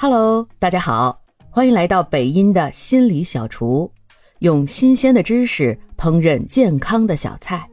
[0.00, 3.90] Hello，大家好，欢迎来到北音的心理小厨，
[4.38, 7.68] 用新鲜的知识烹饪健康的小菜。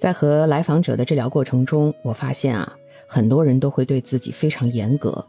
[0.00, 2.72] 在和来访者的治疗过程中，我发现啊，
[3.06, 5.26] 很多人都会对自己非常严格，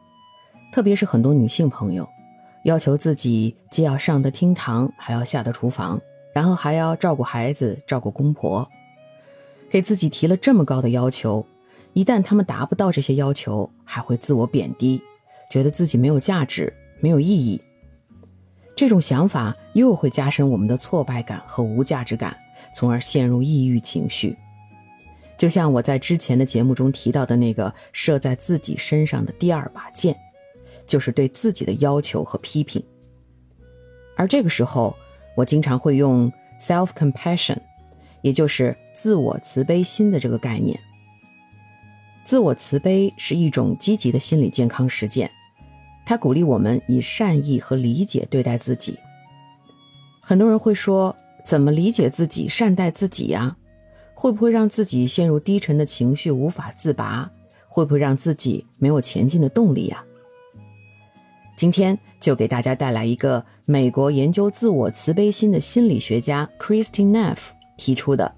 [0.72, 2.08] 特别是很多女性朋友，
[2.64, 6.00] 要求自己既要上得厅堂，还要下得厨房，
[6.34, 8.66] 然后还要照顾孩子、照顾公婆。
[9.70, 11.46] 给自己提了这么高的要求，
[11.94, 15.02] 一旦他们达不到这些要求，还会自我贬低，
[15.50, 17.62] 觉得自己没有价值、没有意义。
[18.76, 22.38] 这种想法又会加深我们的挫败感和无价值感，
[22.76, 24.36] 从而陷入抑郁情绪。
[25.38, 30.16] 就像我在之前的节目中提到的那个射在自己身上的第二把剑，
[30.88, 32.82] 就是对自己的要求和批评。
[34.16, 34.96] 而这个时候，
[35.36, 37.58] 我经常会用 self compassion。
[38.22, 40.80] 也就是自我慈悲心的这个概念。
[42.24, 45.30] 自我慈悲是一种积极的心理健康实践，
[46.06, 48.98] 它鼓励我们以善意和理解对待自己。
[50.22, 51.16] 很多人会说
[51.46, 53.56] ：“怎么理解自己、善待自己呀？
[54.16, 57.30] 会不会让自己陷入低沉的情绪无法自拔？
[57.68, 60.04] 会不会让自己没有前进的动力呀？”
[61.56, 67.38] 今天就给大家带来一个美国研究自我慈悲心的心理学家 Christine Neff。
[67.78, 68.34] 提出的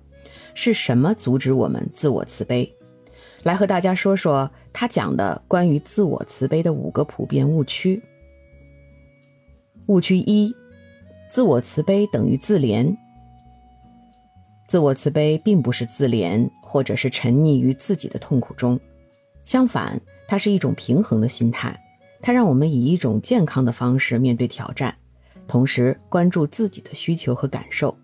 [0.59, 2.75] 是什么阻止我们自我慈悲？
[3.43, 8.01] 来和大家说说他讲的关于自我慈悲的五个普遍误区。
[9.85, 10.51] 误区一：
[11.29, 12.91] 自我慈悲等于自怜。
[14.67, 18.79] 自我慈悲并不是自怜，或者是沉溺于自己的痛苦中。
[19.45, 21.79] 相反，它是一种平衡的心态，
[22.19, 24.97] 它让我们以一种健康的方式面对挑战，
[25.47, 27.95] 同时关注自己的需求和感受。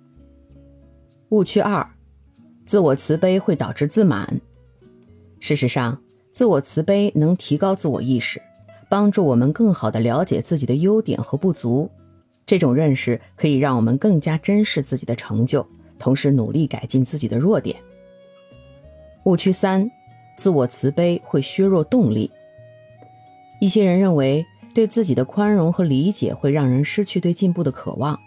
[1.29, 1.89] 误区二，
[2.65, 4.39] 自我慈悲会导致自满。
[5.39, 5.99] 事实上，
[6.31, 8.41] 自我慈悲能提高自我意识，
[8.89, 11.89] 帮助我们更好地了解自己的优点和不足。
[12.45, 15.65] 这种认识可以让我们更加珍视自己的成就，
[15.97, 17.75] 同时努力改进自己的弱点。
[19.25, 19.89] 误区三，
[20.37, 22.29] 自我慈悲会削弱动力。
[23.61, 24.45] 一些人认为，
[24.75, 28.19] 对自己的宽容和理解会让人失去对进步的渴望。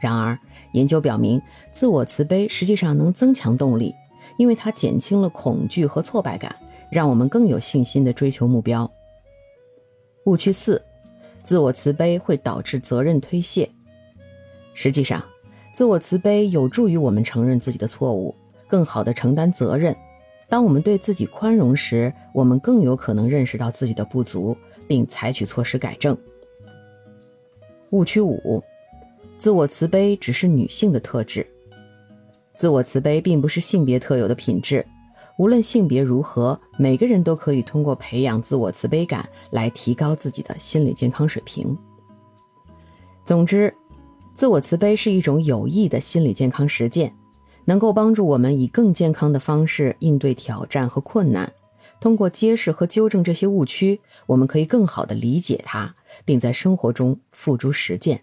[0.00, 0.36] 然而，
[0.72, 1.40] 研究表明，
[1.72, 3.94] 自我慈悲实际上能增强动力，
[4.38, 6.56] 因为它减轻了恐惧和挫败感，
[6.90, 8.90] 让我们更有信心地追求目标。
[10.24, 10.82] 误区四：
[11.42, 13.70] 自我慈悲会导致责任推卸。
[14.72, 15.22] 实际上，
[15.74, 18.34] 自我慈悲有助于我们承认自己的错误，
[18.66, 19.94] 更好地承担责任。
[20.48, 24.56] 当我们对自己宽容时，我们更有可能认识到自己的不足，
[24.88, 26.16] 并采取措施改正。
[27.90, 28.62] 误区五。
[29.40, 31.46] 自我慈悲只是女性的特质，
[32.54, 34.84] 自我慈悲并不是性别特有的品质。
[35.38, 41.74] 无论性别如何，每个人都可以通过培养自我慈悲感来提高自己的心理健康水平。
[43.24, 43.72] 总之，
[44.34, 47.10] 自我慈悲是一种有益的心理健康实践，
[47.64, 51.50] 能够帮助我们以更健康的方式应对挑战和困难。
[51.98, 55.94] 通过揭示和纠正这些误区，我们可以更好地理解它，
[56.26, 58.22] 并在生活中付诸实践。